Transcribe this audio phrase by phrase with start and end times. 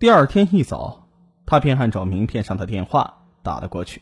[0.00, 1.08] 第二天一早，
[1.44, 4.00] 他便按照名片上的电话打了过去。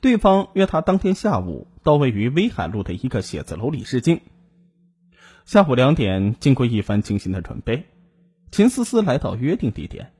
[0.00, 4.20] 对方约他当天下午到位于威海路的一个写字楼里试镜。
[5.44, 7.86] 下午两点，经过一番精心的准备，
[8.50, 10.10] 秦思思来到约定地点。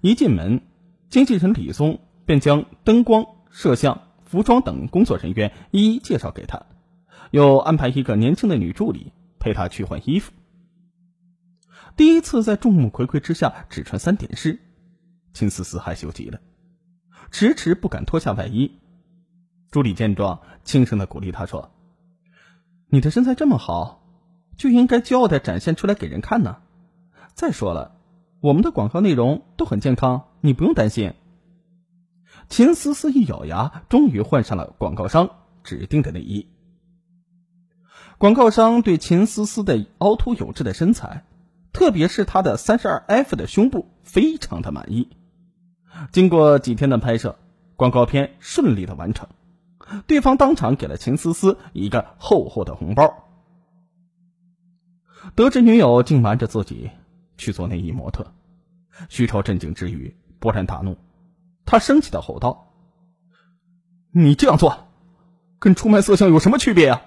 [0.00, 0.62] 一进门，
[1.10, 6.62] 经纪人李松便将灯光、摄像、服装等工作人员一一介绍给他，
[7.30, 10.32] 又安排一个年轻的女助理陪他去换衣服。
[11.98, 14.60] 第一次在众目睽睽之下只穿三点式，
[15.32, 16.38] 秦思思害羞极了，
[17.32, 18.78] 迟迟不敢脱下外衣。
[19.72, 21.72] 助理见状，轻声的鼓励他说
[22.86, 24.06] ：“你的身材这么好，
[24.56, 26.58] 就应该骄傲的展现出来给人看呢。
[27.34, 27.96] 再说了，
[28.38, 31.14] 我们的广告内容都很健康，你不用担心。”
[32.48, 35.30] 秦思思一咬牙，终于换上了广告商
[35.64, 36.46] 指定的内衣。
[38.18, 41.24] 广告商对秦思思的凹凸有致的身材，
[41.88, 45.08] 特别是她的三十二 F 的胸部，非常的满意。
[46.12, 47.38] 经过几天的拍摄，
[47.76, 49.26] 广告片顺利的完成。
[50.06, 53.24] 对方当场给了秦思思一个厚厚的红包。
[55.34, 56.90] 得知女友竟瞒着自己
[57.38, 58.34] 去做内衣模特，
[59.08, 60.98] 徐超震惊之余勃然大怒，
[61.64, 62.74] 他生气的吼道
[64.12, 64.88] ：“你这样做，
[65.58, 67.00] 跟出卖色相有什么区别啊？”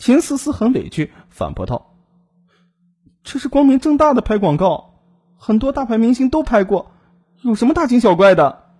[0.00, 1.92] 秦思思很委屈，反驳道
[3.26, 4.94] ：“这是光明正大的拍广告，
[5.36, 6.92] 很多大牌明星都拍过，
[7.42, 8.70] 有什么大惊小怪的？”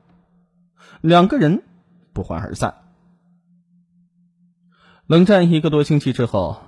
[1.02, 1.64] 两个人。
[2.12, 2.76] 不欢而散。
[5.06, 6.62] 冷战一个多星期之后，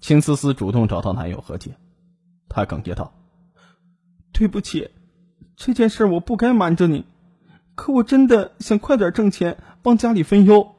[0.00, 1.76] 秦思思主动找到男友和解。
[2.48, 3.14] 她哽咽道
[4.34, 4.90] ：“对不起，
[5.54, 7.06] 这件事我不该瞒着你，
[7.76, 10.74] 可我真的想快点挣钱，帮家里分忧，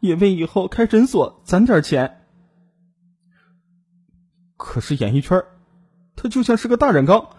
[0.00, 2.26] 也为以后开诊所攒点钱。
[4.56, 5.44] 可是演艺圈，
[6.18, 7.30] 他就像是个大染缸，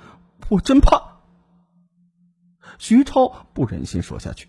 [0.48, 1.20] 我真怕。”
[2.80, 4.48] 徐超不忍心说下去。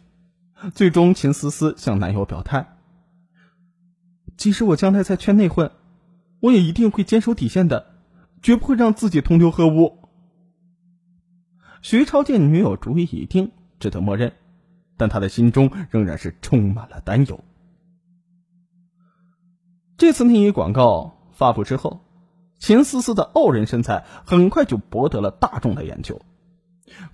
[0.74, 2.76] 最终，秦思思向男友表态
[4.36, 5.72] ：“即使我将来在圈内混，
[6.40, 7.94] 我也一定会坚守底线的，
[8.42, 9.98] 绝不会让自己同流合污。”
[11.82, 14.34] 徐超见女友主意已定，只得默认，
[14.98, 17.42] 但他的心中仍然是充满了担忧。
[19.96, 22.04] 这次内衣广告发布之后，
[22.60, 26.21] 秦思思的傲人身材很快就博得了大众的眼球，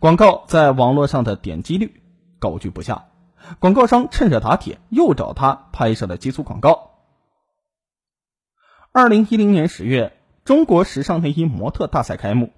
[0.00, 2.02] 广告在网络上的点击率
[2.40, 3.06] 高居不下。
[3.60, 6.90] 广告商趁热打铁，又找她拍摄了几组广告。
[8.90, 12.50] 二零一零年十月，中国时尚内衣模特大赛开幕，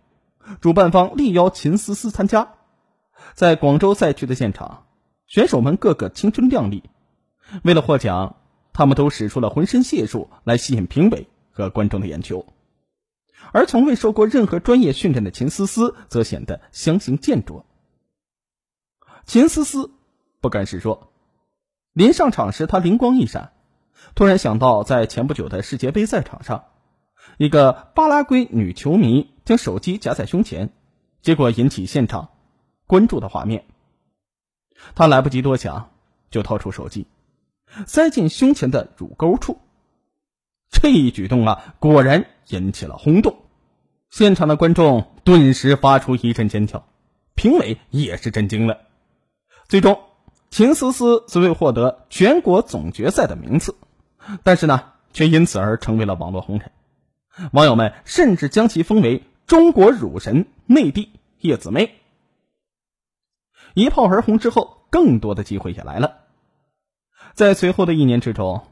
[0.62, 2.54] 主办方力邀秦思思参加。
[3.34, 4.86] 在广州赛区的现场，
[5.26, 6.84] 选手们个个青春靓丽，
[7.62, 8.36] 为了获奖，
[8.72, 12.46] 他们都使出了浑身解数来吸引评委和观众的眼球。
[13.52, 17.64] 而从未受过任何专业训练的秦思思，则显得相形见绌。
[19.26, 19.90] 秦思思。
[20.40, 21.10] 不甘示弱，
[21.92, 23.50] 临上场时，他灵光一闪，
[24.14, 26.66] 突然想到在前不久的世界杯赛场上，
[27.38, 30.70] 一个巴拉圭女球迷将手机夹在胸前，
[31.22, 32.28] 结果引起现场
[32.86, 33.64] 关注的画面。
[34.94, 35.90] 他来不及多想，
[36.30, 37.08] 就掏出手机，
[37.84, 39.58] 塞进胸前的乳沟处。
[40.70, 43.36] 这一举动啊，果然引起了轰动，
[44.10, 46.86] 现场的观众顿时发出一阵尖叫，
[47.34, 48.78] 评委也是震惊了，
[49.68, 50.00] 最终。
[50.50, 53.76] 秦思思虽未获得全国总决赛的名次，
[54.42, 56.72] 但是呢，却因此而成为了网络红人。
[57.52, 61.96] 网友们甚至将其封为“中国乳神”、“内地叶子妹”。
[63.74, 66.16] 一炮而红之后，更多的机会也来了。
[67.34, 68.67] 在随后的一年之中，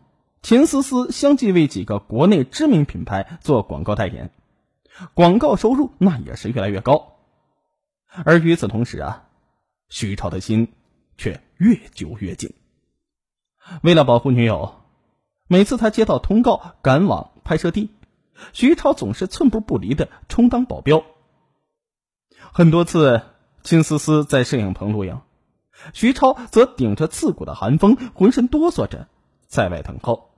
[0.46, 4.30] 秦思思相继为几个国内知名品牌做广告代言，
[5.12, 7.16] 广告收入那也是越来越高。
[8.24, 9.24] 而与此同时啊，
[9.88, 10.68] 徐超的心。
[11.18, 12.54] 却越揪越紧。
[13.82, 14.82] 为了保护女友，
[15.48, 17.90] 每次他接到通告赶往拍摄地，
[18.52, 21.02] 徐超总是寸步不离的充当保镖。
[22.52, 23.22] 很多次，
[23.64, 25.22] 秦思思在摄影棚录影，
[25.92, 29.08] 徐超则顶着刺骨的寒风，浑身哆嗦着
[29.48, 30.30] 在外等候。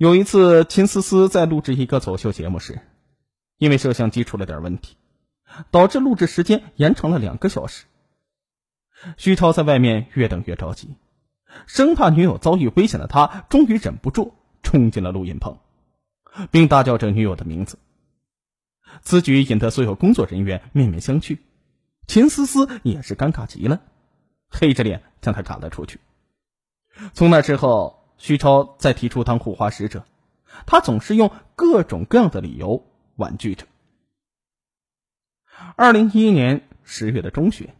[0.00, 2.80] 有一次，秦思思在录制一个走秀节目时，
[3.58, 4.96] 因为摄像机出了点问题，
[5.70, 7.84] 导致录制时间延长了两个小时。
[9.18, 10.96] 徐超在外面越等越着急，
[11.66, 14.32] 生怕女友遭遇危险的他，终于忍不住
[14.62, 15.58] 冲进了录音棚，
[16.50, 17.78] 并大叫着女友的名字。
[19.02, 21.36] 此举引得所有工作人员面面相觑，
[22.06, 23.82] 秦思思也是尴尬极了，
[24.48, 26.00] 黑着脸将他赶了出去。
[27.12, 30.04] 从那之后，徐超再提出当护花使者，
[30.66, 32.84] 他总是用各种各样的理由
[33.16, 33.66] 婉拒着。
[35.74, 37.70] 二零一一年十月的中旬，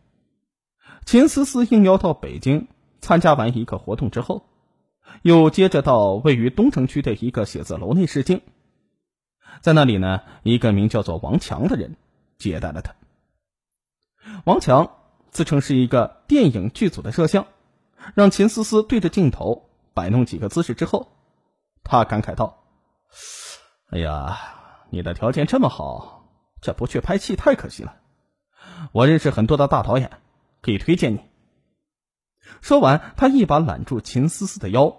[1.04, 2.68] 秦思思应邀到北京
[3.00, 4.46] 参加完一个活动之后，
[5.20, 8.40] 又接着到位于东城区的一个写字楼内试镜。
[9.60, 11.96] 在那里呢，一个名叫做王强的人
[12.38, 12.94] 接待了他。
[14.44, 14.92] 王强
[15.30, 17.46] 自称是一个电影剧组的摄像，
[18.14, 21.12] 让秦思思对着镜头摆弄几个姿势之后，
[21.82, 22.64] 他感慨道
[23.90, 24.38] ：“哎呀，
[24.90, 26.28] 你的条件这么好，
[26.60, 27.96] 这不去拍戏太可惜了。
[28.92, 30.20] 我认识很多的大导演，
[30.62, 31.20] 可以推荐你。”
[32.62, 34.96] 说完，他一把揽住秦思思的腰，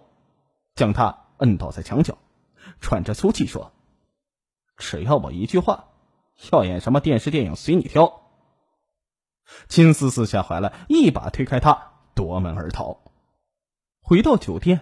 [0.75, 2.17] 将她摁倒在墙角，
[2.79, 3.73] 喘着粗气说。
[4.77, 5.89] 只要我一句话，
[6.51, 8.21] 要演什么电视电影随你挑。
[9.67, 13.10] 秦思思吓坏了，一把推开他，夺门而逃。
[14.11, 14.81] 回到酒店，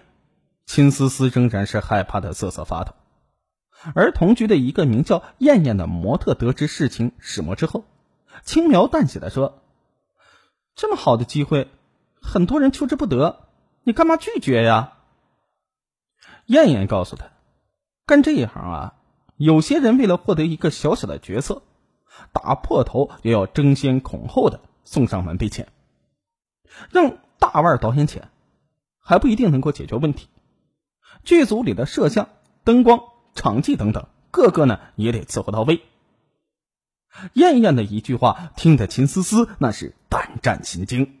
[0.66, 2.94] 秦思思仍然是害怕的瑟瑟发抖。
[3.94, 7.84] 而同居的一个名叫燕燕的模特得知事情始末之后，
[8.42, 9.62] 轻描淡写的说
[10.74, 11.68] ：“这么好的机会，
[12.20, 13.46] 很多人求之不得，
[13.84, 14.94] 你干嘛拒绝呀？”
[16.46, 17.26] 燕燕告诉他
[18.06, 18.94] ：“干这一行啊。”
[19.38, 21.62] 有些人为了获得一个小小的角色，
[22.32, 25.68] 打破头也要争先恐后的送上门被钱，
[26.90, 28.28] 让大腕导演钱，
[29.10, 30.28] 还不一定能够解决问题。
[31.24, 32.28] 剧组里的摄像、
[32.62, 33.00] 灯光、
[33.34, 35.82] 场记等等，个个呢也得伺候到位。
[37.32, 41.19] 燕燕的一句话，听得秦思思那是胆战心惊。